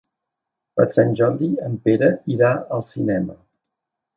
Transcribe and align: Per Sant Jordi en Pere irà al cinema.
Per 0.79 0.85
Sant 0.93 1.13
Jordi 1.19 1.51
en 1.67 1.75
Pere 1.89 2.09
irà 2.37 2.51
al 2.79 2.85
cinema. 2.91 3.37